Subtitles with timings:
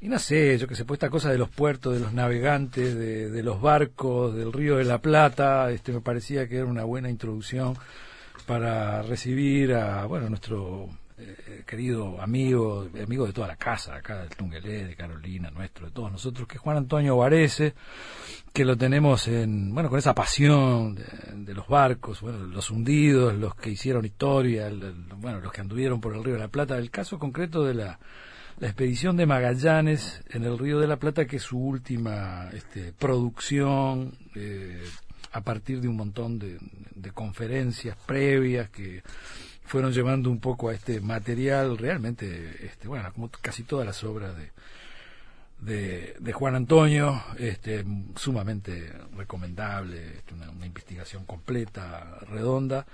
[0.00, 2.94] y no sé, yo que sé, pues esta cosa de los puertos, de los navegantes,
[2.94, 6.84] de, de, los barcos, del río de la Plata, este me parecía que era una
[6.84, 7.76] buena introducción
[8.46, 10.88] para recibir a, bueno, nuestro
[11.18, 15.92] eh, querido amigo, amigo de toda la casa, acá del Tungelé, de Carolina, nuestro, de
[15.92, 17.74] todos nosotros, que es Juan Antonio Varese,
[18.54, 23.54] que lo tenemos en, bueno, con esa pasión de, los barcos, bueno, los hundidos, los
[23.54, 24.70] que hicieron historia,
[25.16, 27.98] bueno, los que anduvieron por el Río de la Plata, el caso concreto de la,
[28.60, 32.92] la expedición de Magallanes en el Río de la Plata, que es su última este,
[32.92, 34.84] producción, eh,
[35.32, 36.58] a partir de un montón de,
[36.94, 39.02] de conferencias previas que
[39.64, 44.34] fueron llevando un poco a este material realmente, este, bueno, como casi todas las obras
[44.36, 47.84] de, de, Juan Antonio, este,
[48.16, 52.84] sumamente recomendable, este, una, investigación completa, redonda.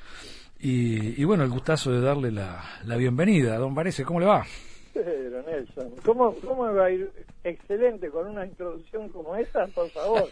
[0.61, 3.57] Y, y, bueno, el gustazo de darle la, la bienvenida.
[3.59, 4.47] Don Varese, ¿cómo le va?
[5.05, 7.11] Pero Nelson, ¿cómo, ¿cómo va a ir
[7.45, 9.67] excelente con una introducción como esa?
[9.67, 10.29] Por favor.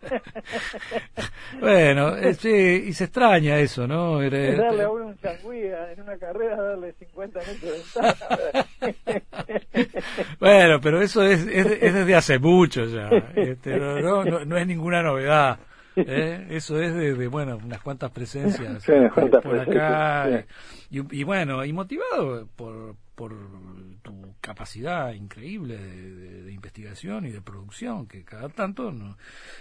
[1.60, 4.22] bueno, eh, sí, y se extraña eso, ¿no?
[4.22, 7.94] Era, darle a uno un changüí en una carrera, darle 50 metros
[8.80, 9.92] de
[10.40, 13.10] bueno, pero eso es, es, desde hace mucho ya.
[13.34, 15.58] Este, no, no, no es ninguna novedad.
[15.96, 16.46] ¿Eh?
[16.50, 18.84] Eso es de, bueno, unas cuantas presencias
[19.42, 20.44] por, acá.
[20.90, 23.34] Y, bueno, y motivado por, por
[24.02, 28.94] tu capacidad increíble de, investigación y de producción, que cada tanto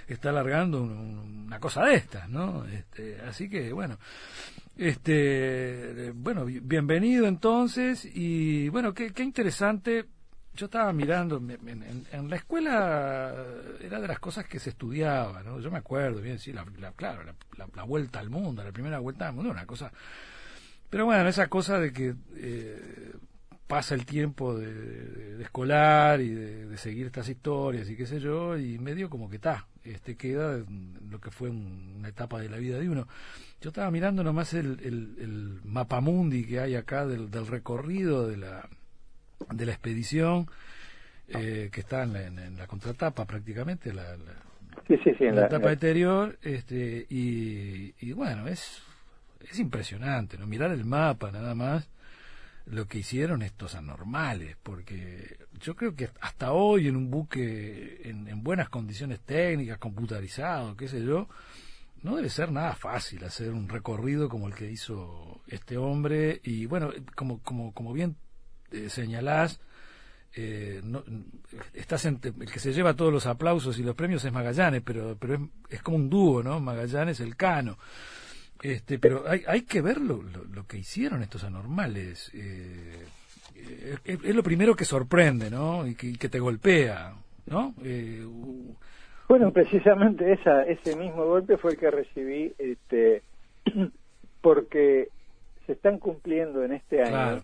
[0.08, 2.66] está alargando una cosa de estas, ¿no?
[2.66, 3.98] Este, así que, bueno,
[4.78, 10.06] este, bueno, bienvenido entonces y bueno, qué, interesante
[10.54, 13.34] yo estaba mirando, en, la escuela
[13.82, 15.60] era de las cosas que se estudiaba, ¿no?
[15.60, 17.24] Yo me acuerdo bien, sí, la, claro,
[17.74, 19.92] la, vuelta al mundo, la primera vuelta al mundo, una cosa...
[20.90, 23.12] Pero bueno, esa cosa de que eh,
[23.68, 28.78] pasa el tiempo de, escolar y de, seguir estas historias y qué sé yo, y
[28.80, 30.64] medio como que está, este queda
[31.10, 33.08] lo que fue una etapa de la vida de uno.
[33.62, 38.38] Yo estaba mirando nomás el, el, el mapamundi que hay acá del, del recorrido de
[38.38, 38.70] la
[39.52, 40.48] de la expedición,
[41.28, 48.84] eh, que está en la, contratapa prácticamente, la, la, etapa anterior, este, y, bueno, es,
[49.50, 50.46] es impresionante, ¿no?
[50.46, 51.90] Mirar el mapa nada más,
[52.66, 58.28] lo que hicieron estos anormales, porque yo creo que hasta hoy en un buque en,
[58.28, 61.30] en buenas condiciones técnicas, computarizado, qué sé yo,
[62.02, 66.66] no debe ser nada fácil hacer un recorrido como el que hizo este hombre y
[66.66, 68.16] bueno, como, como, como bien
[68.72, 69.60] eh, señalás,
[70.36, 71.04] eh, no,
[71.74, 75.36] estás el que se lleva todos los aplausos y los premios es Magallanes, pero, pero
[75.36, 75.40] es,
[75.70, 76.60] es como un dúo, ¿no?
[76.60, 77.78] Magallanes, el Cano.
[78.62, 82.32] Este, pero hay, hay que ver lo, lo, que hicieron estos anormales.
[82.34, 83.06] Eh,
[84.06, 85.86] es, lo primero que sorprende, ¿no?
[85.86, 87.14] Y que, que te golpea,
[87.48, 87.74] ¿no?
[89.28, 93.24] bueno, precisamente esa, ese mismo golpe fue el que recibí, este,
[94.42, 95.10] porque
[95.66, 97.42] se están cumpliendo en este año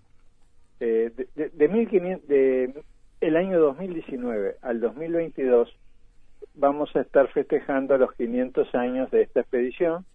[0.79, 2.83] eh, de, de, 1500, de
[3.21, 5.75] el año 2019 al 2022
[6.55, 10.05] vamos a estar festejando los 500 años de esta expedición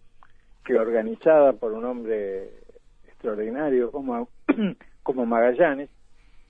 [0.67, 2.49] que organizada por un hombre
[3.07, 4.27] extraordinario como,
[5.03, 5.89] como Magallanes,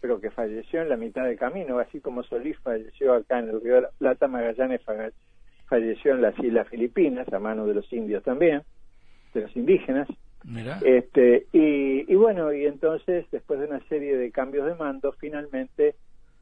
[0.01, 3.61] pero que falleció en la mitad del camino, así como Solís falleció acá en el
[3.61, 4.81] Río de la Plata, Magallanes
[5.67, 8.63] falleció en las Islas Filipinas, a mano de los indios también,
[9.35, 10.07] de los indígenas,
[10.83, 15.95] este, y, bueno, y entonces, después de una serie de cambios de mando, finalmente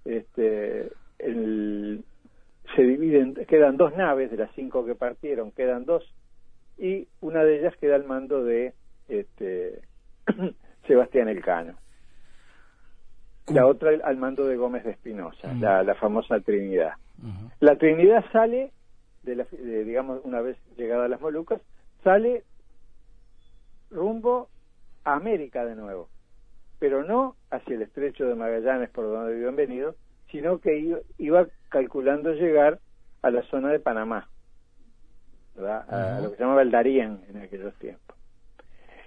[0.06, 6.04] este, se dividen, quedan dos naves de las cinco que partieron, quedan dos,
[6.78, 8.74] y una de ellas queda al mando de
[9.08, 9.82] este,
[10.88, 11.76] Sebastián Elcano.
[13.48, 16.94] La otra al mando de Gómez de Espinosa, la, famosa Trinidad.
[17.60, 18.72] La Trinidad sale,
[19.24, 21.62] de, la, digamos, una vez llegada a las Molucas,
[22.04, 22.44] sale
[23.92, 24.50] rumbo
[25.04, 26.10] a América de nuevo,
[26.80, 29.96] pero no hacia el estrecho de Magallanes por donde habían venido,
[30.32, 32.80] sino que iba, calculando llegar
[33.22, 34.28] a la zona de Panamá,
[35.58, 38.16] a lo que se llamaba el Darién en aquellos tiempos.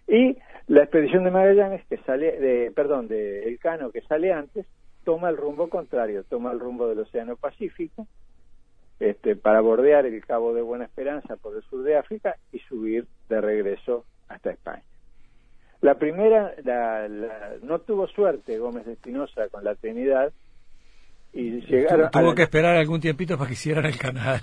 [0.08, 4.66] Y la expedición de Magallanes, que sale, de, perdón, de Elcano, que sale antes,
[5.04, 8.06] toma el rumbo contrario, toma el rumbo del Océano Pacífico,
[9.00, 13.06] este, para bordear el Cabo de Buena Esperanza por el sur de África y subir
[13.28, 14.82] de regreso hasta España.
[15.80, 17.06] La primera, la,
[17.62, 20.32] no tuvo suerte Gómez de Espinosa con la Trinidad
[21.32, 22.10] y llegaron.
[22.10, 24.40] Tuvo, que esperar algún tiempito para que hicieran el canal.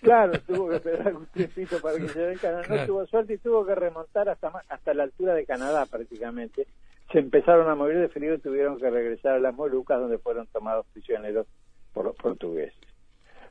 [0.00, 2.64] Claro, tuvo que esperar algún tiempito para que el canal.
[2.68, 6.66] No tuvo suerte y tuvo que remontar hasta hasta la altura de Canadá prácticamente.
[7.12, 10.46] Se empezaron a mover de frío y tuvieron que regresar a las Molucas donde fueron
[10.48, 11.46] tomados prisioneros
[11.92, 12.78] por los portugueses.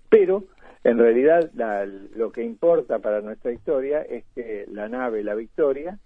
[0.10, 0.44] Pero,
[0.84, 1.52] en realidad,
[2.16, 6.00] lo que importa para nuestra historia es que la nave La Victoria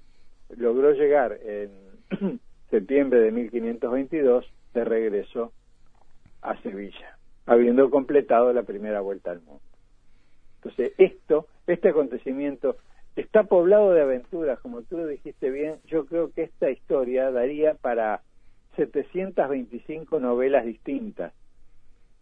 [0.55, 2.39] logró llegar en
[2.69, 5.53] septiembre de 1522 de regreso
[6.41, 9.68] a Sevilla, habiendo completado la primera vuelta al mundo.
[10.61, 12.77] Entonces, esto, este acontecimiento
[13.15, 17.75] está poblado de aventuras, como tú lo dijiste bien, yo creo que esta historia daría
[17.75, 18.21] para
[18.75, 21.33] 725 novelas distintas.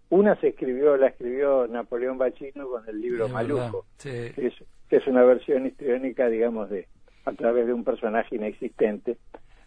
[0.10, 4.34] Una se escribió, la escribió Napoleón Bachino con el libro Maluco, que,
[4.90, 6.88] es, una versión histriónica, digamos, de
[7.26, 9.18] a través de un personaje inexistente.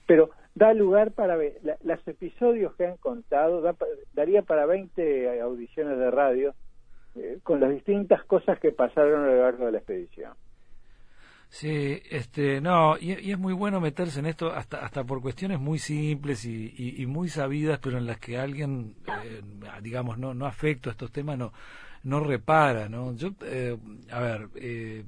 [0.07, 3.77] Pero da lugar para ver, los episodios que han contado,
[4.15, 6.55] daría para 20 audiciones de radio
[7.17, 10.33] eh, con las distintas cosas que pasaron a lo largo de la expedición.
[11.49, 15.81] Sí, este, no, y, es muy bueno meterse en esto hasta hasta por cuestiones muy
[15.81, 19.43] simples y, muy sabidas, pero en las que alguien, eh,
[19.83, 21.53] digamos, no no afecto a estos temas, no
[22.03, 23.15] no repara, ¿no?
[23.15, 23.77] Yo, eh,
[24.11, 25.05] a ver, eh,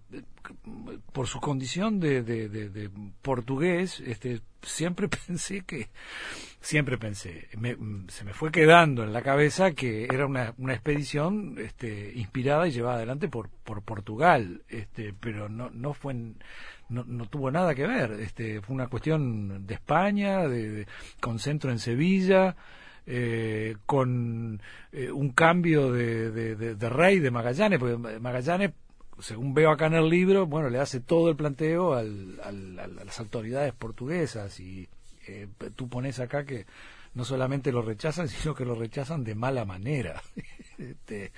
[1.12, 2.90] por su condición de, de, de,
[3.22, 5.88] portugués, este, siempre pensé que,
[6.60, 7.48] siempre pensé,
[8.08, 12.72] se me fue quedando en la cabeza que era una, una expedición este, inspirada y
[12.72, 17.86] llevada adelante por, por Portugal, este, pero no, no fue, no, no tuvo nada que
[17.86, 20.86] ver, este, fue una cuestión de España, de,
[21.20, 22.54] con centro en Sevilla,
[23.06, 24.60] eh, con
[24.92, 28.72] eh, un cambio de, de, rey de Magallanes, porque Magallanes,
[29.18, 32.52] según veo acá en el libro, bueno, le hace todo el planteo al, a
[32.86, 34.88] las autoridades portuguesas y
[35.26, 36.66] eh, tú pones acá que
[37.14, 40.22] no solamente lo rechazan, sino que lo rechazan de mala manera.
[40.78, 41.32] este,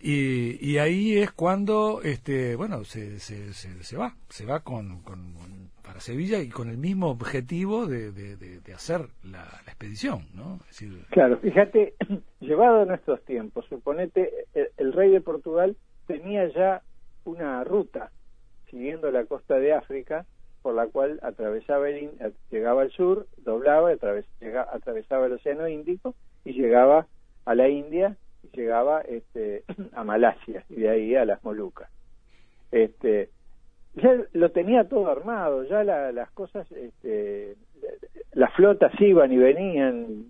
[0.00, 5.34] y, y, ahí es cuando, este, bueno, se, se, se, va, se va con, con,
[5.84, 10.58] para Sevilla y con el mismo objetivo de, de, hacer la, expedición, ¿no?
[11.10, 11.94] Claro, fíjate,
[12.40, 14.46] llevado a nuestros tiempos, suponete,
[14.76, 15.76] el, rey de Portugal
[16.06, 16.82] tenía ya
[17.24, 18.10] una ruta
[18.70, 20.24] siguiendo la costa de África
[20.62, 22.10] por la cual atravesaba el,
[22.50, 26.14] llegaba al sur, doblaba, atravesaba el Océano Índico
[26.44, 27.06] y llegaba
[27.44, 31.90] a la India y llegaba este, a Malasia y de ahí a las Molucas.
[32.72, 33.28] Este,
[33.96, 37.54] ya lo tenía todo armado, ya las cosas, este,
[38.32, 40.26] las flotas iban y venían,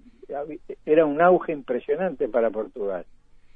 [0.84, 3.04] era un auge impresionante para Portugal.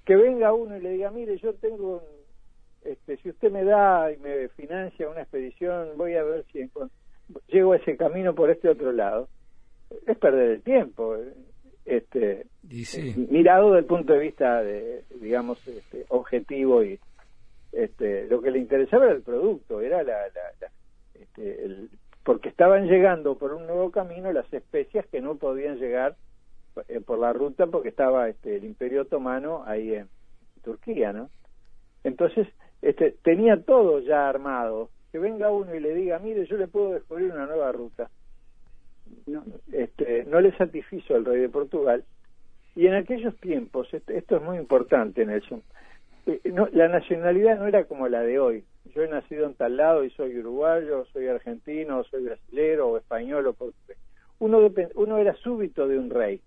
[0.05, 2.03] Que venga uno y le diga, mire, yo tengo,
[2.85, 6.71] este, si usted me da y me financia una expedición, voy a ver si
[7.49, 9.29] llego a ese camino por este otro lado.
[10.07, 11.17] Es perder el tiempo,
[11.85, 12.47] este,
[13.31, 16.99] mirado desde el punto de vista, de, digamos, este, objetivo y
[17.73, 20.17] este, lo que le interesaba era el producto, era la,
[21.15, 21.91] este, el,
[22.25, 26.17] porque estaban llegando por un nuevo camino las especias que no podían llegar
[26.89, 30.09] eh, por la ruta porque estaba este, el Imperio Otomano ahí en
[30.63, 31.31] Turquía, ¿no?
[32.05, 32.47] Entonces,
[32.83, 34.91] este, tenía todo ya armado.
[35.11, 38.11] Que venga uno y le diga, mire, yo le puedo descubrir una nueva ruta.
[39.27, 39.43] No,
[39.73, 42.05] este, no le satisfizo al rey de Portugal.
[42.77, 45.63] Y en aquellos tiempos, esto es muy importante, Nelson,
[46.29, 48.65] eh, no, la nacionalidad no era como la de hoy.
[48.95, 53.47] Yo he nacido en tal lado y soy uruguayo, soy argentino, soy brasilero o español
[53.47, 53.99] o portugués.
[54.39, 56.41] Uno, uno era súbito de un rey.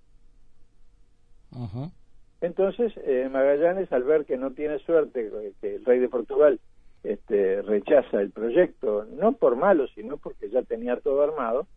[2.39, 6.59] Entonces, eh, Magallanes, al ver que no tiene suerte, que el rey de Portugal
[7.03, 11.67] este, rechaza el proyecto, no por malo, sino porque ya tenía todo armado,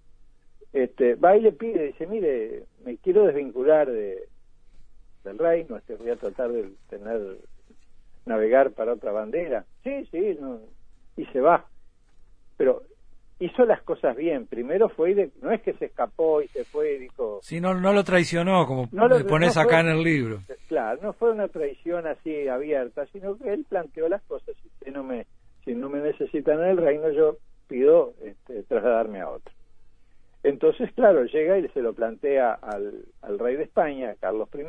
[0.73, 4.29] este, va y le pide, dice, mire, me quiero desvincular de,
[5.25, 7.39] del reino, este, voy a tratar de tener
[8.27, 9.65] navegar para otra bandera.
[9.83, 10.61] Sí, sí, no,
[11.17, 11.67] y se va.
[12.57, 12.83] Pero
[13.39, 14.47] hizo las cosas bien.
[14.47, 17.41] Primero fue, de, no es que se escapó y se fue y dijo...
[17.43, 20.39] Sí, no, no lo traicionó, como no lo, pones acá en el libro.
[20.69, 24.55] Claro, no fue una traición así abierta, sino que él planteó las cosas.
[24.83, 25.27] Si no me,
[25.65, 27.37] si no me necesitan en el reino, yo
[27.69, 29.53] pido este, trasladarme a otro.
[30.43, 34.61] Entonces, claro, llega y se lo plantea al, al rey de España, Carlos I,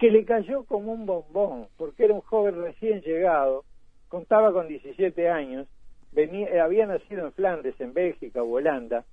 [0.00, 3.66] que le cayó como un bombón, porque era un joven recién llegado,
[4.08, 5.68] contaba con 17 años,
[6.12, 9.04] venía, eh, había nacido en Flandes, en Bélgica o Holanda,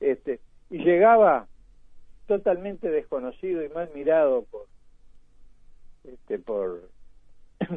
[0.00, 1.48] este, y llegaba
[2.26, 4.66] totalmente desconocido y mal mirado por,
[6.04, 6.82] este, por,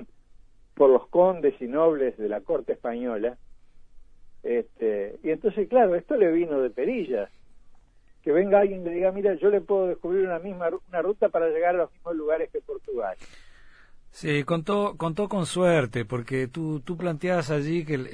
[0.75, 3.37] por los condes y nobles de la corte española,
[4.43, 7.31] este, y entonces, claro, esto le vino de perillas,
[8.23, 11.29] que venga alguien y le diga, mira, yo le puedo descubrir una misma una ruta
[11.29, 13.15] para llegar a los mismos lugares que Portugal.
[14.13, 18.07] Sí, contó, contó con suerte, porque tú, tú planteabas allí que el,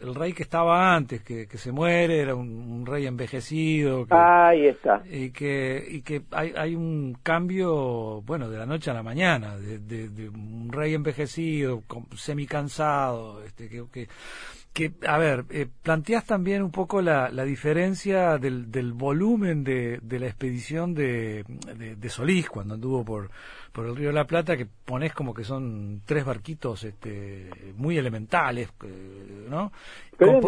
[0.00, 4.06] el, rey que estaba antes, que, que se muere, era un, rey envejecido.
[4.10, 5.04] Ahí está.
[5.08, 9.56] Y que, y que hay, hay un cambio, bueno, de la noche a la mañana,
[9.56, 11.84] de, de, un rey envejecido,
[12.16, 14.08] semi cansado, este, que, que
[14.72, 19.98] que, a ver, eh, planteas también un poco la, la diferencia del, del volumen de,
[20.00, 21.44] de, la expedición de,
[21.76, 23.30] de, Solís cuando anduvo por,
[23.72, 27.98] por el Río de la Plata, que pones como que son tres barquitos este, muy
[27.98, 29.72] elementales, eh, ¿no?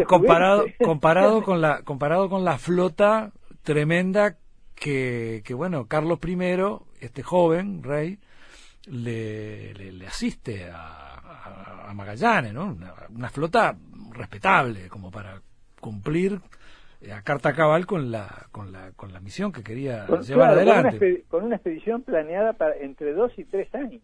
[0.07, 4.37] comparado, comparado, con la, comparado con la flota tremenda
[4.73, 6.37] que, que, bueno, Carlos I,
[7.01, 8.19] este joven rey,
[8.85, 12.77] le, le, asiste a, a, Magallanes, ¿no?
[13.09, 13.77] una flota
[14.13, 15.41] respetable como para
[15.79, 16.39] cumplir
[17.01, 21.25] eh, a carta cabal con la con la con la misión que quería llevar adelante.
[21.27, 24.01] con una, expedición planeada para entre dos y tres años.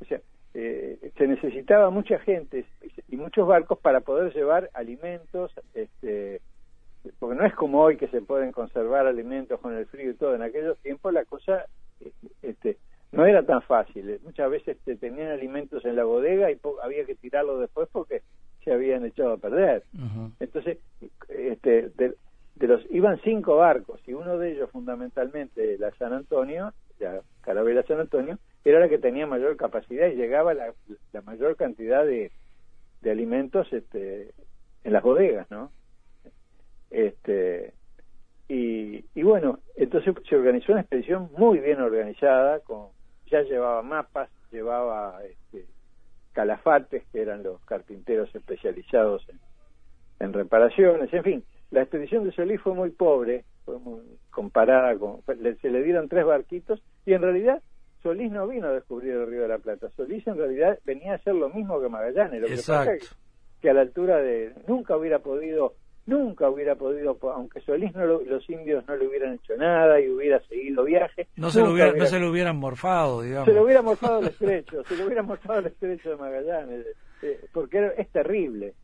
[0.00, 0.20] O sea
[0.54, 2.64] eh, se necesitaba mucha gente
[3.08, 6.40] y muchos barcos para poder llevar alimentos este
[7.20, 10.34] porque no es como hoy que se pueden conservar alimentos con el frío y todo.
[10.34, 11.66] En aquellos tiempos la cosa
[12.42, 12.78] este
[13.12, 14.20] no era tan fácil.
[14.24, 18.22] Muchas veces te tenían alimentos en la bodega y había que tirarlo después porque
[18.66, 19.84] se habían echado a perder.
[20.40, 20.78] Entonces,
[21.28, 22.16] este, de,
[22.66, 28.00] los iban cinco barcos y uno de ellos fundamentalmente la San Antonio, la Carabela San
[28.00, 30.74] Antonio, era la que tenía mayor capacidad y llegaba la,
[31.12, 32.32] la mayor cantidad de,
[33.02, 34.32] de alimentos este,
[34.82, 35.70] en las bodegas, ¿no?
[36.90, 37.72] Este,
[38.48, 42.88] y, y bueno, entonces se organizó una expedición muy bien organizada, con
[43.30, 45.66] ya llevaba mapas, llevaba este,
[46.36, 49.26] calafates, que eran los carpinteros especializados
[50.20, 53.76] en, reparaciones, en fin, la expedición de Solís fue muy pobre, fue
[54.28, 55.22] comparada con,
[55.62, 57.62] se le dieron tres barquitos y en realidad
[58.02, 61.14] Solís no vino a descubrir el Río de la Plata, Solís en realidad venía a
[61.14, 62.86] hacer lo mismo que Magallanes, lo que pasa
[63.62, 65.72] que a la altura de, nunca hubiera podido
[66.06, 70.40] nunca hubiera podido, aunque Solís no los indios no le hubieran hecho nada y hubiera
[70.46, 71.26] seguido viaje.
[71.36, 73.46] No se, lo, no se lo hubieran morfado, digamos.
[73.46, 76.86] Se lo hubiera morfado el estrecho, se lo hubiera morfado el estrecho de Magallanes,
[77.22, 78.74] eh, porque es terrible.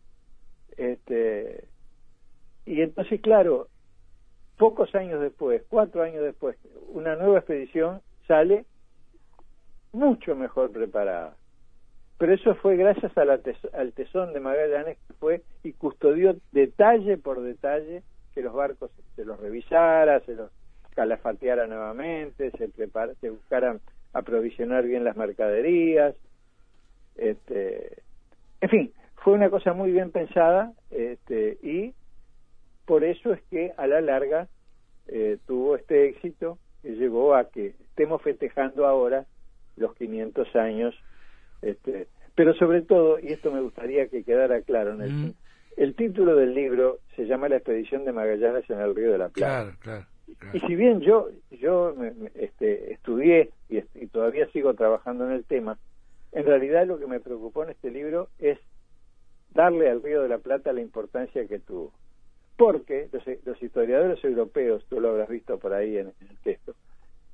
[0.76, 1.64] Este,
[2.66, 3.68] y entonces, claro,
[4.56, 6.56] pocos años después, cuatro años después,
[6.88, 8.64] una nueva expedición sale
[9.92, 11.36] mucho mejor preparada
[12.22, 18.04] pero eso fue gracias al tesón de Magallanes que fue y custodió detalle por detalle
[18.32, 20.52] que los barcos se los revisara, se los
[20.94, 23.80] calafateara nuevamente, se prepara, se buscaran
[24.12, 26.14] aprovisionar bien las mercaderías,
[27.16, 28.04] este,
[28.60, 31.92] en fin, fue una cosa muy bien pensada, este, y
[32.86, 34.46] por eso es que a la larga
[35.08, 39.26] eh, tuvo este éxito que llevó a que estemos festejando ahora
[39.76, 40.94] los 500 años
[41.62, 45.34] este, pero sobre todo, y esto me gustaría que quedara claro, en el,
[45.76, 49.28] el título del libro se llama La expedición de Magallanes en el Río de la
[49.28, 50.08] Plata.
[50.52, 51.94] Y si bien yo yo
[52.34, 55.78] este, estudié y, y, todavía sigo trabajando en el tema,
[56.32, 58.58] en realidad lo que me preocupó en este libro es
[59.50, 61.92] darle al Río de la Plata la importancia que tuvo.
[62.56, 66.74] Porque los, los historiadores europeos, tú lo habrás visto por ahí en el texto,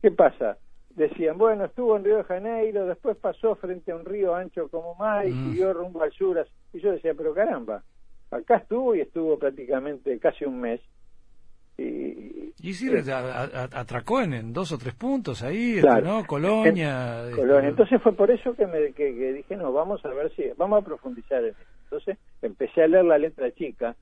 [0.03, 0.59] ¿qué pasa?
[0.99, 4.95] Decían, bueno, estuvo en Río de Janeiro, después pasó frente a un río ancho como
[4.97, 5.51] mar y mm.
[5.51, 6.47] siguió rumbo al sur.
[6.73, 7.83] Y yo decía, pero caramba,
[8.31, 10.81] acá estuvo y estuvo prácticamente casi un mes.
[11.79, 12.91] Y, y sí,
[13.73, 16.27] atracó en, dos o tres puntos ahí, este, ¿no?
[16.27, 17.25] Colonia.
[17.25, 17.69] Este, Colonia.
[17.69, 20.85] Entonces fue por eso que, me, que, dije, no, vamos a ver si, vamos a
[20.85, 21.63] profundizar en esto.
[21.85, 23.95] Entonces empecé a leer la letra chica,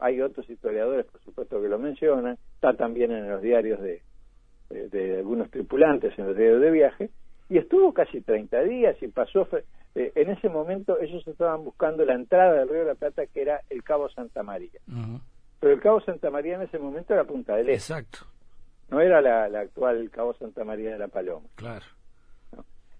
[0.00, 4.02] hay otros historiadores, por supuesto, que lo mencionan, está también en los diarios de,
[4.70, 7.10] de, algunos tripulantes en el diario de viaje,
[7.48, 9.48] y estuvo casi 30 días y pasó,
[9.94, 13.42] eh, en ese momento ellos estaban buscando la entrada del Río de la Plata, que
[13.42, 14.80] era el Cabo Santa María.
[15.60, 17.92] Pero el Cabo Santa María en ese momento era Punta del Este.
[17.92, 18.18] Exacto.
[18.90, 21.46] No era la, la actual Cabo Santa María de la Paloma.
[21.54, 21.84] Claro.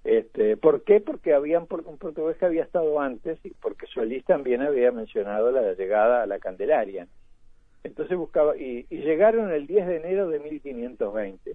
[0.06, 1.00] Este, ¿Por qué?
[1.00, 5.72] Porque habían un portugués que había estado antes y porque Solís también había mencionado la
[5.72, 7.08] llegada a la Candelaria.
[7.86, 11.52] Entonces buscaba, y, llegaron el 10 de enero de 1520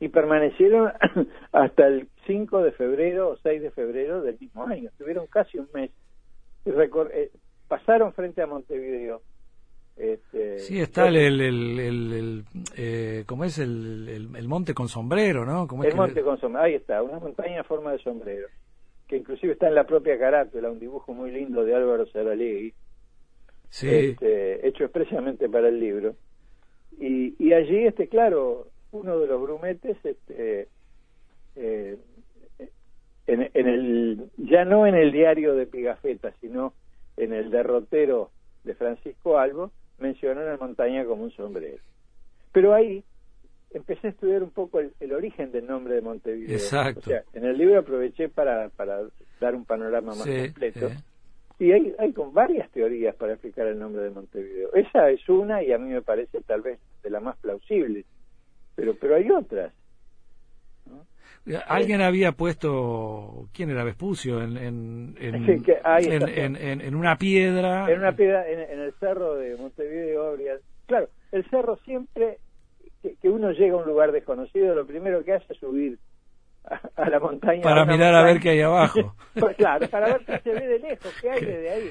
[0.00, 0.90] y permanecieron
[1.52, 4.88] hasta el 5 de febrero o 6 de febrero del mismo año.
[4.88, 5.90] Estuvieron casi un mes.
[6.64, 7.30] Y eh,
[7.68, 9.20] pasaron frente a Montevideo.
[9.96, 12.44] Este, sí, está el, el, el,
[12.74, 13.58] eh, ¿cómo es?
[13.58, 15.68] El, el, monte con sombrero, ¿no?
[15.84, 18.48] el monte con sombrero, ahí está, una montaña en forma de sombrero,
[19.06, 22.72] que inclusive está en la propia carátula, un dibujo muy lindo de Álvaro Saralegui,
[23.70, 26.14] este, hecho expresamente para el libro.
[26.98, 30.68] Y, y allí, este, claro, uno de los grumetes este,
[31.56, 31.98] eh,
[34.38, 36.74] ya no en el diario de Pigafetta, sino
[37.16, 38.30] en el derrotero
[38.64, 41.82] de Francisco Albo, mencionó la montaña como un sombrero.
[42.52, 43.04] Pero ahí
[43.72, 46.56] empecé a estudiar un poco el, origen del nombre de Montevideo.
[46.56, 47.00] Exacto.
[47.00, 49.00] O sea, en el libro aproveché para, para
[49.40, 50.90] dar un panorama más completo.
[51.60, 54.72] Y hay, hay con varias teorías para explicar el nombre de Montevideo.
[54.72, 58.06] Esa es una y a mí me parece tal vez de la más plausible.
[58.74, 59.70] Pero, pero hay otras.
[61.66, 64.42] Alguien había puesto, ¿quién era Vespucio?
[64.42, 67.90] En, en, en, una piedra.
[67.90, 70.38] En una piedra, en, el cerro de Montevideo.
[70.86, 72.38] Claro, el cerro siempre
[73.02, 75.98] que, uno llega a un lugar desconocido, lo primero que hace es subir
[76.96, 77.62] a, la montaña.
[77.62, 79.14] Para mirar a ver qué hay abajo.
[79.38, 81.90] Pues claro, para ver qué se ve de lejos, qué hay desde ahí.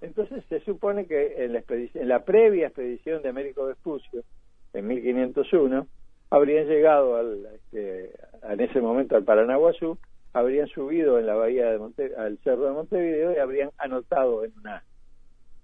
[0.00, 4.24] Entonces se supone que en la, en la previa expedición de Américo Vespucio,
[4.72, 5.86] en 1501,
[6.30, 8.10] habrían llegado al, este,
[8.42, 9.96] en ese momento al Paranaguazú,
[10.32, 14.52] habrían subido en la bahía de Monte, al cerro de Montevideo y habrían anotado en
[14.58, 14.82] una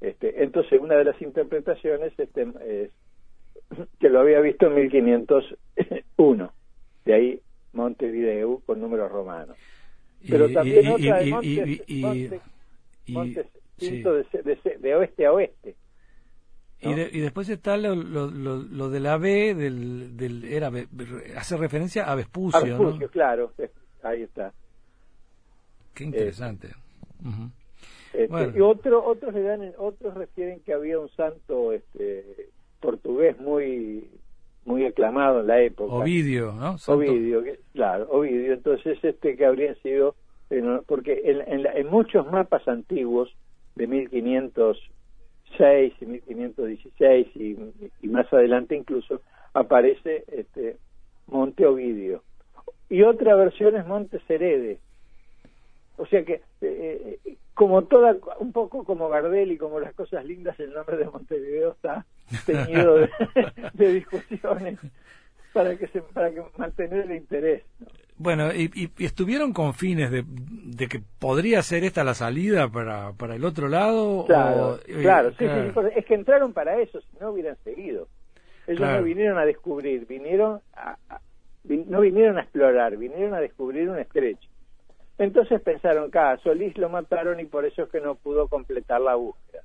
[0.00, 2.90] este, entonces una de las interpretaciones este, es
[3.98, 6.52] que lo había visto en 1501
[7.04, 7.40] de ahí
[7.72, 9.56] Montevideo con números romanos
[10.28, 12.40] pero también otra de
[13.08, 13.46] Montes,
[13.78, 15.76] de oeste a oeste
[16.82, 20.70] y, y, después está lo, lo, lo, de la B, del, del, era,
[21.36, 22.58] hace referencia a Vespucio.
[22.58, 23.52] A Vespucio, claro,
[24.02, 24.54] ahí está.
[25.92, 26.68] Qué interesante.
[28.14, 32.48] Este, y otro, otros le dan, otros refieren que había un santo este,
[32.80, 34.08] portugués muy
[34.70, 35.92] muy aclamado en la época.
[35.92, 36.76] Ovidio, ¿no?
[36.86, 38.54] Ovidio, claro, Ovidio.
[38.54, 40.14] Entonces, este que habrían sido,
[40.86, 43.34] porque en, en muchos mapas antiguos
[43.76, 44.78] de 1500
[45.56, 47.56] 6 y 1516 y,
[48.02, 49.20] y más adelante incluso
[49.52, 50.76] aparece este
[51.26, 52.22] Monte Ovidio
[52.88, 54.78] y otra versión es Monte Cerede
[56.00, 60.25] o sea que eh, eh, como toda un poco como Gardel y como las cosas
[60.25, 62.07] lindas el nombre de Montevideo está
[62.47, 63.09] teñido de,
[63.92, 64.78] discusiones
[65.52, 67.62] para que se para que mantener el interés
[68.16, 73.47] bueno, y, estuvieron con fines de, que podría ser esta la salida para, para el
[73.47, 74.26] otro lado.
[74.26, 75.47] Claro, eh, claro, sí,
[75.97, 78.08] es que entraron para eso, si no hubieran seguido.
[78.67, 80.99] Ellos no vinieron a descubrir, vinieron a,
[81.65, 84.50] no vinieron a explorar, vinieron a descubrir un estrecho.
[85.21, 89.17] Entonces pensaron, que Solís lo mataron y por eso es que no pudo completar la
[89.17, 89.61] búsqueda.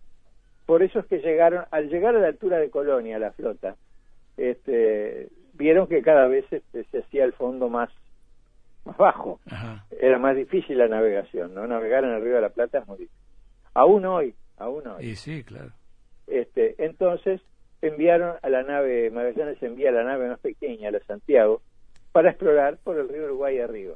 [0.65, 3.78] Por eso es que llegaron, al llegar a la altura de Colonia, la flota,
[4.36, 7.89] este, vieron que cada vez este, se hacía el fondo más
[8.84, 9.39] más bajo.
[9.98, 11.65] Era más difícil la navegación, ¿no?
[11.65, 13.18] Navegar en el Río de la Plata es muy difícil.
[13.74, 15.06] Aún hoy, aún hoy.
[15.06, 15.72] Y sí, claro.
[16.28, 17.41] Este, entonces
[17.82, 21.62] enviaron a la nave, Magallanes envía a la nave más pequeña, la Santiago,
[22.12, 23.96] para explorar por el río Uruguay arriba.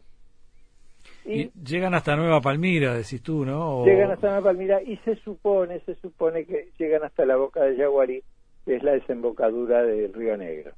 [1.25, 3.85] Y, llegan hasta Nueva Palmira, decís tú, ¿no?
[3.85, 7.75] Llegan hasta Nueva Palmira y se supone, se supone que llegan hasta la boca de
[7.75, 8.23] Yaguarí,
[8.65, 10.71] que es la desembocadura del Río Negro,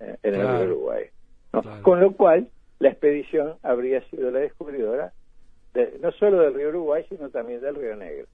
[0.00, 1.04] eh, en el río Uruguay.
[1.82, 2.48] Con lo cual,
[2.78, 5.12] la expedición habría sido la descubridora
[5.74, 8.26] de, no solo del río Uruguay, sino también del río Negro.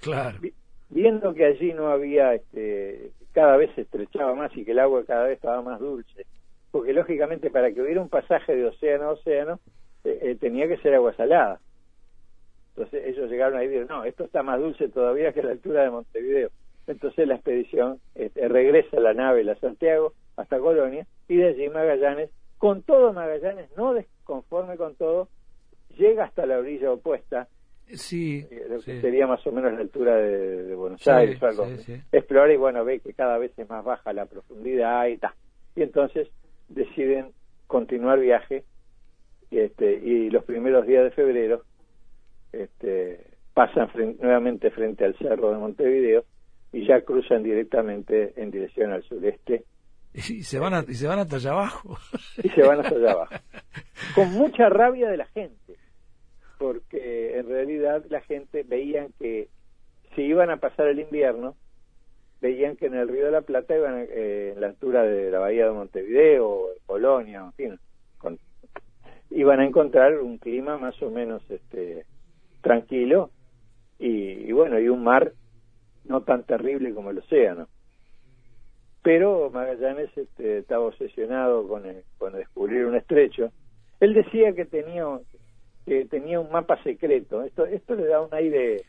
[0.00, 0.38] Claro.
[0.90, 5.04] viendo que allí no había, este, cada vez se estrechaba más y que el agua
[5.04, 6.24] cada vez estaba más dulce,
[6.70, 9.60] porque lógicamente para que hubiera un pasaje de océano a océano
[10.04, 11.60] eh, eh, tenía que ser agua salada.
[12.70, 15.82] Entonces ellos llegaron ahí y dijeron, no, esto está más dulce todavía que la altura
[15.82, 16.50] de Montevideo.
[16.86, 22.30] Entonces la expedición este, regresa la nave, la Santiago, hasta Colonia, y de allí Magallanes
[22.58, 25.28] con todo Magallanes, no desconforme con todo,
[25.96, 27.48] llega hasta la orilla opuesta,
[27.92, 31.40] sí, eh, sería más o menos la altura de, Buenos Aires,
[32.12, 35.32] explora y bueno, ve que cada vez es más baja la profundidad y tal.
[35.76, 36.28] Y entonces
[36.68, 37.32] deciden
[37.66, 38.64] continuar viaje
[39.56, 41.62] este, y los primeros días de febrero
[42.52, 43.88] este, pasan
[44.20, 46.24] nuevamente frente al cerro de Montevideo
[46.72, 49.64] y ya cruzan directamente en dirección al sureste
[50.14, 51.96] y se van, y se van hasta allá abajo.
[52.42, 53.34] Y se van hasta allá abajo.
[54.14, 55.76] Con mucha rabia de la gente,
[56.58, 59.48] porque en realidad la gente veían que
[60.14, 61.56] si iban a pasar el invierno,
[62.40, 65.38] veían que en el Río de la Plata iban eh, en la altura de la
[65.38, 67.80] bahía de Montevideo, de Polonia, en fin,
[69.40, 72.04] iban a encontrar un clima más o menos este
[72.60, 73.30] tranquilo
[73.98, 75.32] y bueno, y un mar
[76.04, 77.68] no tan terrible como el océano
[79.08, 81.82] pero Magallanes este, estaba obsesionado con,
[82.18, 83.50] con descubrir un estrecho.
[84.00, 85.04] Él decía que tenía
[85.86, 87.42] que tenía un mapa secreto.
[87.42, 88.82] Esto esto le da un aire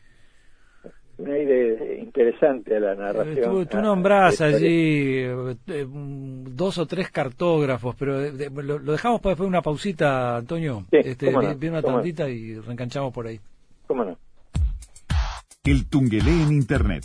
[1.20, 3.68] un aire interesante a la narración.
[3.68, 8.20] Tú, nombrás allí eh, eh, dos o tres cartógrafos, pero
[8.62, 10.86] lo, dejamos para después una pausita, Antonio.
[10.90, 13.40] este, viene una tandita y reenganchamos por ahí.
[13.86, 14.16] ¿Cómo no?
[15.64, 17.04] El Tungelé en Internet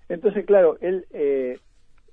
[0.09, 1.59] Entonces, claro, él eh,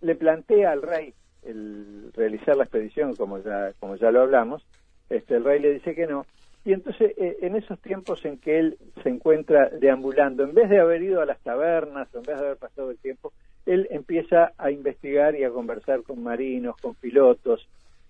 [0.01, 4.63] le plantea al rey el realizar la expedición, como ya, como ya lo hablamos,
[5.09, 6.27] este, el rey le dice que no,
[6.65, 10.79] y entonces, eh, en esos tiempos en que él se encuentra deambulando, en vez de
[10.79, 13.33] haber ido a las tabernas, en vez de haber pasado el tiempo,
[13.65, 17.67] él empieza a investigar y a conversar con marinos, con pilotos,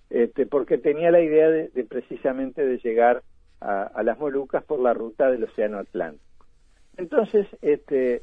[0.08, 3.22] este, porque tenía la idea de, precisamente de llegar
[3.60, 6.46] a, las Molucas por la ruta del Océano Atlántico.
[6.96, 8.22] Entonces, este,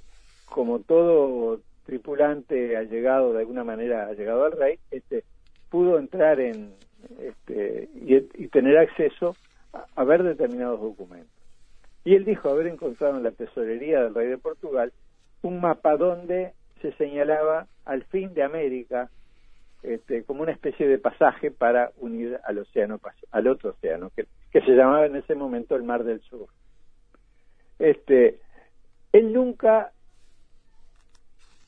[0.49, 5.23] como todo tripulante ha llegado de alguna manera, ha llegado al rey, este,
[5.69, 6.73] pudo entrar en
[7.19, 9.35] este, y tener acceso
[9.73, 11.31] a ver determinados documentos.
[12.03, 14.93] Y él dijo haber encontrado en la tesorería del rey de Portugal
[15.41, 19.09] un mapa donde se señalaba al fin de América
[19.83, 22.99] este, como una especie de pasaje para unir al océano
[23.31, 26.47] al otro océano que, que se llamaba en ese momento el Mar del Sur.
[27.79, 28.39] Este,
[29.11, 29.91] él nunca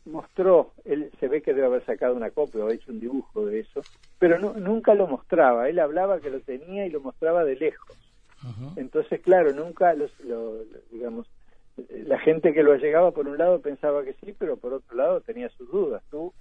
[0.09, 3.61] mostró, él se ve que debe haber sacado una copia o hecho un dibujo de
[3.61, 3.81] eso,
[4.17, 5.69] pero no, nunca lo mostraba.
[5.69, 7.97] Él hablaba que lo tenía y lo mostraba de lejos.
[8.77, 11.27] Entonces, claro, nunca los, lo, digamos,
[11.89, 15.21] la gente que lo llegaba por un lado pensaba que sí, pero por otro lado
[15.21, 16.01] tenía sus dudas.
[16.09, 16.33] Tú,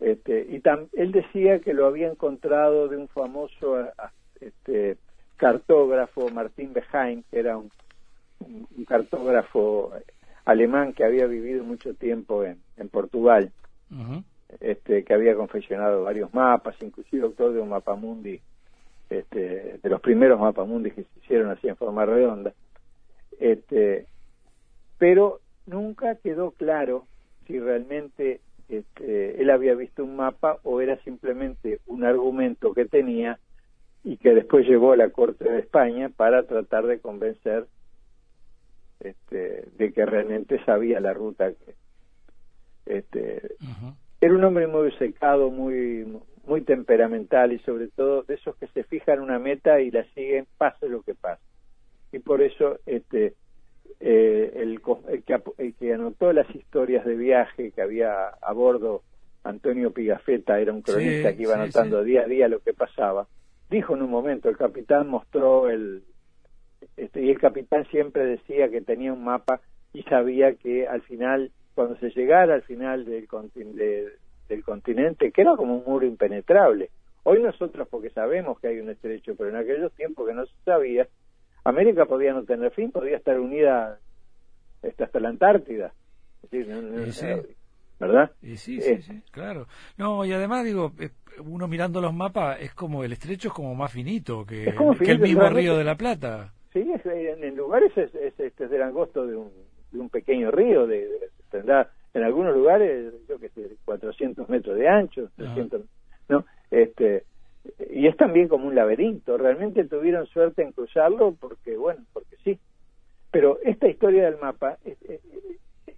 [0.00, 3.76] este, y él decía que lo había encontrado de un famoso
[4.40, 4.98] este,
[5.36, 7.70] cartógrafo, Martín Behaim, que era un,
[8.86, 9.92] cartógrafo
[10.44, 13.52] alemán que había vivido mucho tiempo en, en Portugal,
[14.60, 18.40] este, que había confeccionado varios mapas, inclusive autor de un mapa mundi
[19.10, 22.52] este, de los primeros mapamundi que se hicieron así en forma redonda,
[23.38, 24.06] este,
[24.98, 27.06] pero nunca quedó claro
[27.46, 33.38] si realmente este, él había visto un mapa o era simplemente un argumento que tenía
[34.02, 37.66] y que después llevó a la Corte de España para tratar de convencer
[39.00, 41.74] este, de que realmente sabía la ruta que
[42.86, 43.56] este,
[44.20, 46.06] era un hombre muy secado muy
[46.46, 50.46] muy temperamental y sobre todo de esos que se fijan una meta y la siguen
[50.56, 51.42] pase lo que pase.
[52.12, 53.34] Y por eso este
[54.00, 54.80] eh, el,
[55.24, 59.02] que, que, anotó las historias de viaje que había a bordo,
[59.42, 63.26] Antonio Pigafetta, era un cronista que iba anotando día a día lo que pasaba,
[63.70, 66.02] dijo en un momento, el capitán mostró el...
[66.96, 69.60] Este, y el capitán siempre decía que tenía un mapa
[69.92, 73.28] y sabía que al final, cuando se llegara al final del,
[73.74, 74.08] de,
[74.48, 76.88] del continente, que era como un muro impenetrable.
[77.22, 80.54] Hoy nosotros, porque sabemos que hay un estrecho, pero en aquellos tiempos que no se
[80.64, 81.06] sabía,
[81.64, 83.98] América podía no tener fin, podía estar unida
[84.98, 85.92] hasta la Antártida.
[88.00, 88.30] ¿verdad?
[88.40, 89.66] Y sí, sí, sí, claro.
[89.98, 90.92] No, y además digo,
[91.44, 95.48] uno mirando los mapas es como el estrecho es como más finito que, el mismo
[95.50, 96.54] río de la Plata.
[96.72, 99.50] Sí, en, lugares es, es, este, del angosto de un,
[99.92, 101.06] de un pequeño río, de,
[101.56, 105.82] tendrá en algunos lugares, yo que sé, 400 metros de ancho, 300,
[106.28, 106.44] ¿no?
[106.70, 107.24] Este,
[107.90, 109.36] y es también como un laberinto.
[109.36, 112.58] Realmente tuvieron suerte en cruzarlo porque, bueno, porque sí.
[113.30, 114.96] Pero esta historia del mapa es,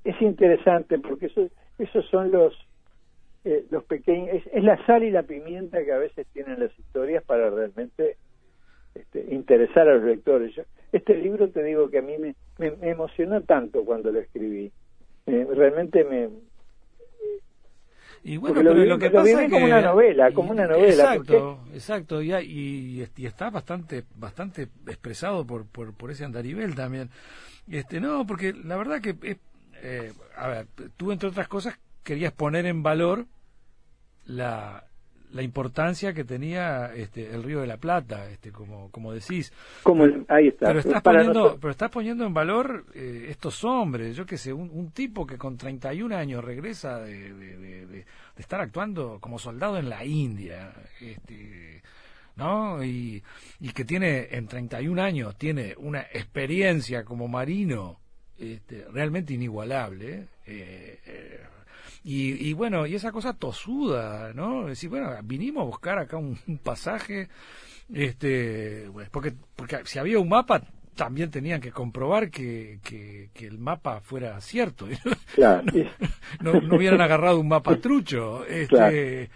[0.05, 2.55] es, interesante porque eso, esos son los
[3.45, 7.23] eh, los pequeños es, la sal y la pimienta que a veces tienen las historias
[7.23, 8.17] para realmente
[8.95, 10.53] este, interesar a los lectores.
[10.93, 14.73] este libro te digo que a mí me, me, emocionó tanto cuando lo escribí.
[15.29, 16.29] Realmente me,
[18.25, 21.15] y bueno, pero lo, que pasa es como una novela, como una novela.
[21.15, 27.11] Exacto, exacto, y, y, está bastante bastante expresado por, por, por ese andarivel también.
[27.71, 29.39] Este, no, porque la verdad que,
[29.83, 33.27] eh, a ver, tú entre otras cosas querías poner en valor
[34.27, 34.85] la,
[35.33, 39.53] la importancia que tenía este, el Río de la Plata, este, como, como decís.
[39.83, 40.69] Como ahí está.
[40.69, 44.91] Pero estás, poniendo, pero estás poniendo en valor eh, estos hombres, yo que sé, un,
[44.91, 48.05] tipo que con 31 años regresa de, de, de,
[48.37, 51.83] estar actuando como soldado en la India, este,
[52.37, 52.83] ¿no?
[52.83, 53.23] Y,
[53.61, 57.99] y que tiene, en 31 años, tiene una experiencia como marino
[58.39, 60.29] este, realmente inigualable.
[60.47, 61.41] Eh, eh,
[62.11, 64.65] y, bueno, y esa cosa tosuda, ¿no?
[64.65, 67.29] Decir, bueno, vinimos a buscar acá un, pasaje,
[67.93, 70.63] este, pues, porque, porque si había un mapa,
[70.95, 74.89] también tenían que comprobar que, que, el mapa fuera cierto.
[76.41, 78.47] no, no, hubieran agarrado un mapa trucho.
[78.47, 79.29] Este,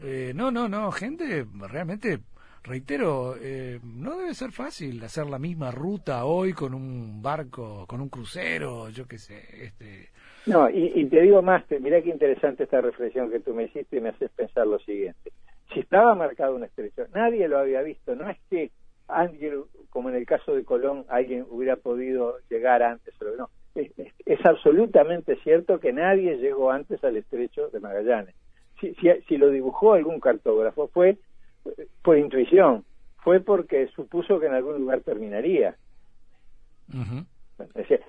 [0.00, 2.20] eh, no, no, no, gente realmente
[2.62, 8.00] reitero, eh, no debe ser fácil hacer la misma ruta hoy con un barco, con
[8.00, 9.44] un crucero, yo qué sé.
[9.62, 10.10] Este...
[10.46, 13.96] No, y, te digo más, te, mira qué interesante esta reflexión que tú me hiciste
[13.96, 15.32] y me haces pensar lo siguiente.
[15.72, 18.70] Si estaba marcado un estrecho, nadie lo había visto, no es que
[19.90, 23.50] como en el caso de Colón, alguien hubiera podido llegar antes, o no.
[23.74, 23.90] Es,
[24.24, 28.34] es, absolutamente cierto que nadie llegó antes al estrecho de Magallanes.
[28.80, 28.94] Si,
[29.28, 31.18] si lo dibujó algún cartógrafo fue
[32.02, 32.84] por intuición,
[33.18, 35.76] fue porque supuso que en algún lugar terminaría.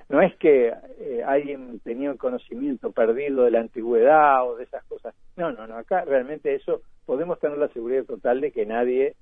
[0.10, 4.84] No es que eh, alguien tenía un conocimiento perdido de la antigüedad o de esas
[4.86, 5.14] cosas.
[5.36, 5.78] No, no, no.
[5.78, 9.16] Acá realmente eso podemos tener la seguridad total de que nadie,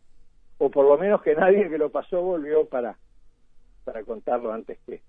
[0.58, 2.98] o por lo menos que nadie que lo pasó volvió para,
[3.84, 5.02] para contarlo antes que,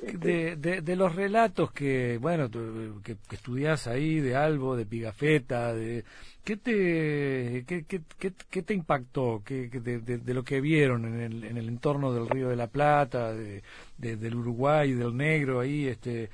[0.00, 6.04] de, de, los relatos que, bueno, que, que, estudias ahí, de Albo, de Pigafetta, de,
[6.44, 11.44] ¿qué, te, qué, qué, qué te impactó que, de, de, lo que vieron en el,
[11.44, 13.62] en el entorno del Río de la Plata, de,
[13.96, 16.30] del Uruguay, del Negro, ahí, este,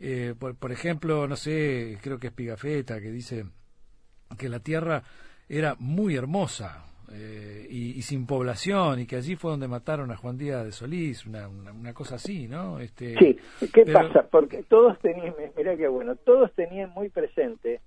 [0.00, 3.46] eh, por, por ejemplo, no sé, creo que es Pigafetta, que dice
[4.38, 5.02] que la tierra
[5.48, 10.36] era muy hermosa, eh, y, sin población y que allí fue donde mataron a Juan
[10.36, 12.80] Díaz de Solís, una, una, cosa así, ¿no?
[12.80, 13.38] Este, sí,
[13.72, 14.26] ¿qué pasa?
[14.30, 17.80] Porque todos tenían, mira qué bueno, todos tenían muy presente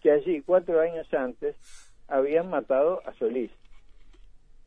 [0.00, 1.56] que allí cuatro años antes
[2.08, 3.50] habían matado a Solís.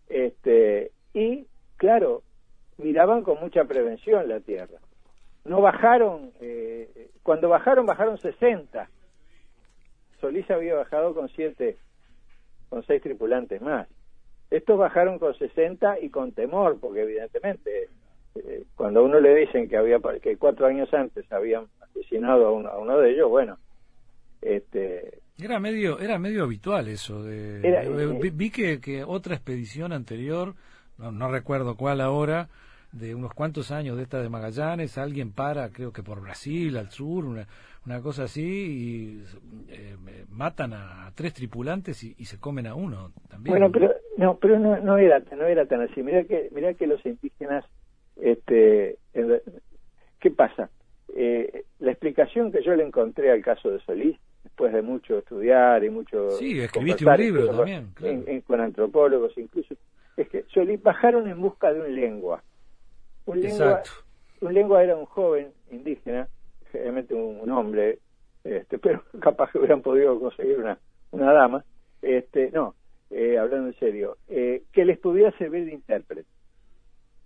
[0.10, 1.46] Este, y
[1.78, 2.24] claro,
[2.78, 4.80] miraban con mucha prevención la tierra.
[5.46, 8.90] No bajaron, eh, cuando bajaron, bajaron 60.
[10.20, 11.78] Solís había bajado con siete,
[12.70, 13.88] con seis tripulantes más.
[14.50, 17.90] Estos bajaron con 60 y con temor, porque evidentemente
[18.36, 22.52] eh, cuando a uno le dicen que había que cuatro años antes habían asesinado a
[22.52, 23.58] uno, a uno de ellos, bueno,
[24.42, 30.54] este era medio era medio habitual eso de, eh, vi, que, que otra expedición anterior
[30.98, 32.48] no, no recuerdo cuál ahora
[32.92, 36.90] de unos cuantos años de esta de Magallanes, alguien para, creo que por Brasil, al
[36.90, 37.46] sur, una,
[37.86, 39.24] una cosa así, y
[39.70, 39.96] eh,
[40.30, 43.54] matan a, tres tripulantes y, se comen a uno también.
[43.54, 46.04] Bueno, pero no, pero no, no era no era tan así.
[46.04, 47.66] Mira que mira que los indígenas,
[48.18, 48.98] este,
[50.20, 50.70] ¿qué pasa?
[51.16, 55.84] Eh, la explicación que yo le encontré al caso de Solís, después de mucho estudiar
[55.84, 57.94] y mucho sí, escribiste un libro también,
[58.46, 59.76] con antropólogos incluso,
[60.18, 62.44] es que Solís bajaron en busca de un lengua
[63.28, 63.84] un lengua,
[64.42, 66.28] un lengua era un joven indígena,
[66.72, 68.00] generalmente un, hombre,
[68.44, 70.80] este, pero capaz que hubieran podido conseguir una,
[71.12, 71.64] una dama,
[72.02, 72.74] este, no,
[73.10, 76.28] eh, hablando en serio, eh, que les pudiera servir de intérprete.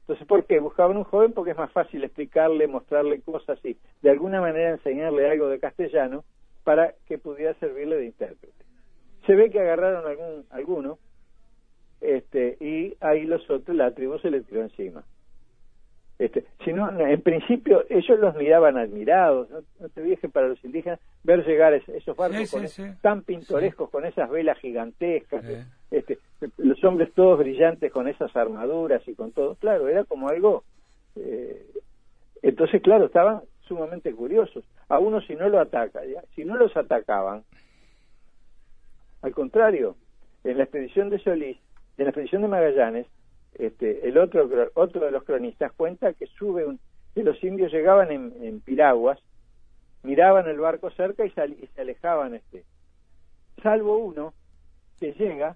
[0.02, 0.60] Entonces, ¿por qué?
[0.60, 5.30] Buscaban un joven porque es más fácil explicarle, mostrarle cosas y de alguna manera enseñarle
[5.30, 6.24] algo de castellano
[6.64, 8.66] para que pudiera servirle de intérprete.
[9.26, 10.98] Se ve que agarraron algún, alguno
[12.02, 15.04] este, y ahí los otros, la tribu se le tiró encima.
[16.22, 19.50] Este, sino, en principio, ellos los miraban admirados.
[19.50, 24.60] No, te dije para los indígenas ver llegar esos barcos tan pintorescos con esas velas
[24.60, 25.44] gigantescas,
[25.90, 26.20] este,
[26.58, 29.56] los hombres todos brillantes con esas armaduras y con todo.
[29.56, 30.64] Claro, era como algo.
[31.16, 31.66] Eh,
[32.44, 34.64] entonces, claro, estaban sumamente curiosos.
[34.90, 36.02] A uno si no lo ataca,
[36.36, 37.42] si no los atacaban,
[39.24, 39.96] al contrario,
[40.44, 41.58] en la expedición de Solís,
[41.98, 43.08] en la expedición de Magallanes,
[43.58, 46.80] este, el otro otro de los cronistas cuenta que sube un,
[47.14, 49.20] que los indios llegaban en, piraguas,
[50.04, 52.64] miraban el barco cerca y, y, se alejaban, este,
[53.62, 54.34] salvo uno
[55.00, 55.56] que llega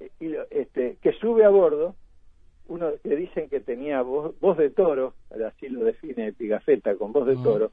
[0.00, 1.94] eh, y este, que sube a bordo,
[2.68, 5.14] uno que dicen que tenía voz, voz de toro,
[5.46, 7.72] así lo define Pigafetta con voz de toro,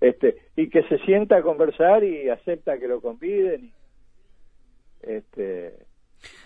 [0.00, 3.66] este, y que se sienta a conversar y acepta que lo conviden.
[3.66, 3.72] Y,
[5.02, 5.74] este,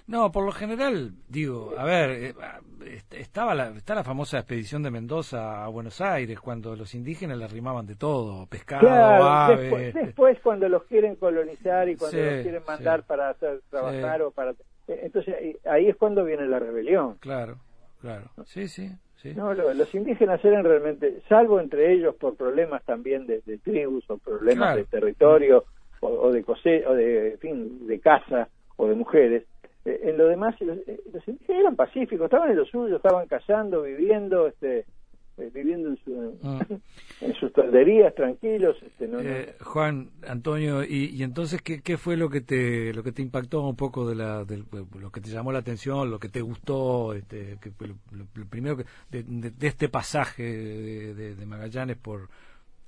[0.06, 2.34] no, por lo general, digo, a ver, eh,
[3.12, 7.44] estaba la, está la famosa expedición de Mendoza a Buenos Aires, cuando los indígenas le
[7.44, 9.56] arrimaban de todo, pescado, claro,
[9.94, 14.50] Después, cuando los quieren colonizar y cuando los quieren mandar para hacer trabajar o para...
[14.88, 17.16] Eh, entonces ahí es cuando viene la rebelión.
[17.20, 17.58] Claro,
[18.00, 18.30] claro.
[18.44, 18.90] Sí, sí.
[19.16, 19.34] Sí.
[19.36, 24.74] No, los indígenas eran realmente, salvo entre ellos por problemas también de, tribus o problemas
[24.74, 25.64] de territorio
[26.00, 29.44] o, de cose o de, fin, de casa o de mujeres,
[29.92, 33.26] eh, en lo demás los, eh, los, indígenas eran pacíficos, estaban en lo suyo, estaban
[33.26, 34.86] cazando, viviendo, este,
[35.38, 36.66] eh, viviendo en, su, ah.
[37.20, 38.76] en sus talderías tranquilos.
[38.82, 39.18] Este, no,
[39.60, 43.76] Juan Antonio, y, entonces qué, qué fue lo que te lo que te impactó un
[43.76, 44.44] poco de la
[45.00, 48.84] lo que te llamó la atención, lo que te gustó, este, que, lo, primero que,
[49.10, 52.28] de, este pasaje de, de, Magallanes por,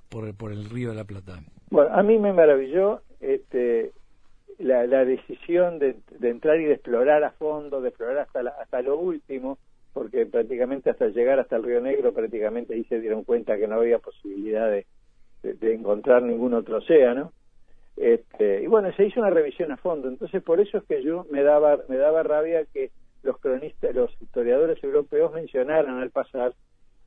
[0.09, 1.39] por por el río de la Plata.
[1.69, 3.91] Bueno, a mí me maravilló este
[4.59, 8.81] la, la decisión de, de, entrar y de explorar a fondo, de explorar hasta, hasta
[8.81, 9.57] lo último,
[9.93, 13.75] porque prácticamente hasta llegar hasta el Río Negro, prácticamente ahí se dieron cuenta que no
[13.75, 14.85] había posibilidad de,
[15.43, 17.31] de, encontrar ningún otro océano.
[17.97, 21.25] Este, y bueno, se hizo una revisión a fondo, entonces por eso es que yo
[21.31, 22.91] me daba, me daba rabia que
[23.23, 26.53] los cronistas, los historiadores europeos mencionaran al pasar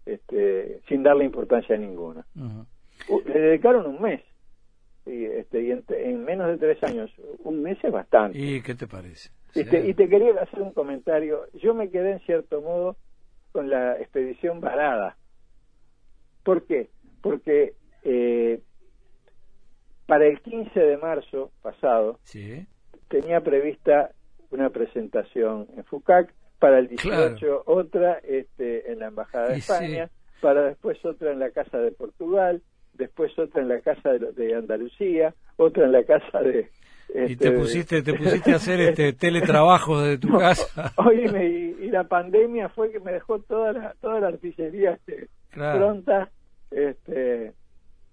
[0.06, 2.24] este, sin darle importancia a ninguna.
[3.26, 4.22] Le dedicaron un mes
[5.08, 7.10] y, este, y en, menos de tres años,
[7.44, 8.38] un mes es bastante.
[8.38, 9.30] ¿Y qué te parece?
[9.54, 11.46] Y, te, quería hacer un comentario.
[11.54, 12.96] Yo me quedé en cierto modo
[13.52, 15.16] con la expedición varada.
[16.44, 16.90] ¿Por qué?
[17.22, 18.60] Porque eh,
[20.06, 22.20] para el 15 de marzo pasado
[23.08, 24.12] tenía prevista
[24.50, 30.62] una presentación en FUCAC, para el 18 otra este, en la Embajada de España, para
[30.64, 32.62] después otra en la Casa de Portugal,
[32.98, 36.68] después otra en la casa de, Andalucía, otra en la casa de...
[37.08, 40.92] y te este, pusiste, te pusiste a hacer este teletrabajo desde tu casa.
[40.96, 46.28] Oíme, y, la pandemia fue que me dejó toda la, toda la artillería este, pronta,
[46.70, 47.54] este,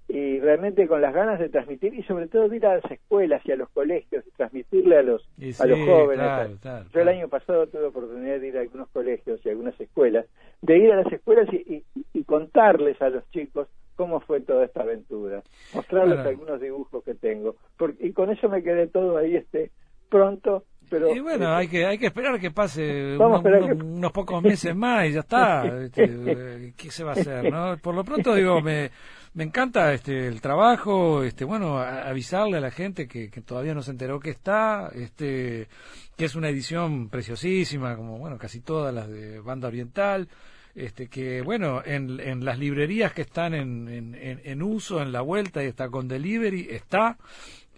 [0.07, 3.41] y realmente con las ganas de transmitir y sobre todo de ir a las escuelas
[3.43, 5.27] y a los colegios y transmitirle a los
[5.59, 6.61] a los jóvenes
[6.93, 10.27] yo el año pasado tuve oportunidad de ir a algunos colegios y a algunas escuelas
[10.61, 14.81] de ir a las escuelas y, y contarles a los chicos cómo fue toda esta
[14.81, 17.55] aventura, mostrarles algunos dibujos que tengo,
[17.99, 19.71] y con eso me quedé todo ahí este
[20.09, 20.63] pronto.
[20.87, 25.13] Pero, y bueno, hay que hay que esperar que pase unos, pocos meses más y
[25.13, 25.63] ya está.
[25.85, 27.51] Este, ¿Qué se va a hacer?
[27.51, 27.75] ¿no?
[27.79, 28.91] Por lo pronto, digo, me,
[29.33, 33.81] me encanta este el trabajo, este bueno, avisarle a la gente que, que todavía no
[33.81, 35.67] se enteró que está, este
[36.15, 40.29] que es una edición preciosísima, como bueno, casi todas las de Banda Oriental
[40.75, 45.21] este, que bueno, en, en las librerías que están en, en, en, uso, en la
[45.21, 47.17] vuelta y está con delivery, está.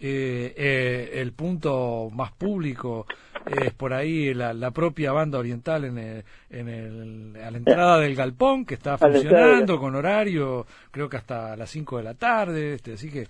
[0.00, 3.04] Eh, eh, el punto más público
[3.46, 7.98] es por ahí la, la propia banda oriental en, el, en el, a la entrada
[7.98, 12.74] del galpón que está funcionando con horario creo que hasta las 5 de la tarde
[12.74, 13.26] este, así que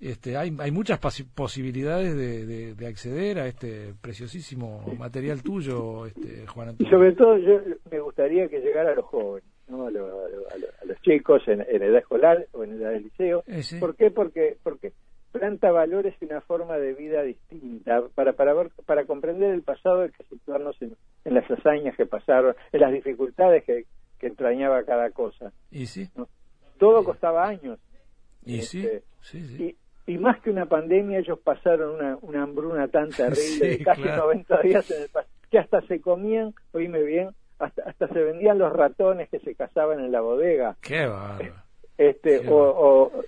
[0.00, 0.98] este, hay, hay muchas
[1.34, 6.88] posibilidades de, de, acceder a este preciosísimo material tuyo este, Juan Antonio.
[6.88, 9.86] Y sobre todo yo me gustaría que llegara a los jóvenes ¿no?
[9.86, 10.10] a, los,
[10.52, 14.10] a, los chicos en, edad escolar o en edad del liceo eh, ¿por qué?
[14.10, 14.92] porque porque
[15.32, 18.02] planta valores y una forma de vida distinta.
[18.14, 22.54] Para para ver, para comprender el pasado hay que situarnos en, las hazañas que pasaron
[22.72, 23.84] en las dificultades que,
[24.18, 25.52] que entrañaba cada cosa.
[25.70, 26.08] Y sí.
[26.78, 27.78] Todo costaba años.
[28.44, 29.76] Y sí, este, sí, sí.
[30.06, 34.02] Y, y, más que una pandemia ellos pasaron una, una hambruna tan terrible de casi
[34.02, 35.08] 90 días en el
[35.50, 40.00] que hasta se comían oíme bien hasta, hasta se vendían los ratones que se cazaban
[40.00, 40.76] en la bodega.
[40.80, 41.67] Qué bárbaro
[41.98, 43.22] este, o, o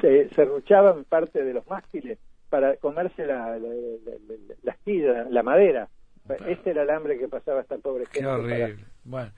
[0.00, 3.68] se, se ruchaban parte de los mástiles para comerse la, la,
[4.62, 5.88] la, la, madera.
[6.46, 8.20] Ese era el hambre que pasaba esta pobre gente.
[8.20, 8.84] Qué horrible.
[9.04, 9.30] Bueno.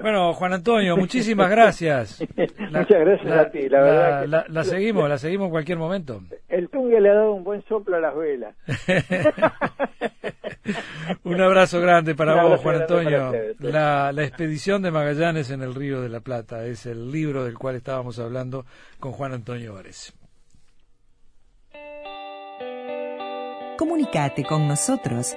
[0.00, 2.20] Bueno, Juan Antonio, muchísimas gracias.
[2.36, 4.46] Muchas gracias a ti, la, verdad.
[4.48, 6.22] La, seguimos, la seguimos en cualquier momento.
[6.48, 8.54] El Tungue le ha dado un buen soplo a las velas.
[11.24, 13.32] un abrazo grande para vos, Juan Antonio.
[13.60, 17.58] la, la expedición de Magallanes en el Río de la Plata es el libro del
[17.58, 18.64] cual estábamos hablando
[18.98, 20.14] con Juan Antonio Vares.
[23.78, 25.36] Comunicate con nosotros